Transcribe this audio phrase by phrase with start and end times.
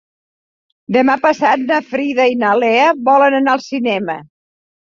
[0.95, 4.21] Demà passat na Frida i na Lea volen anar al cinema.